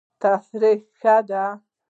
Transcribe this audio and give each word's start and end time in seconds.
تفریح 0.21 0.79
ښه 0.99 1.15
دی. 1.29 1.41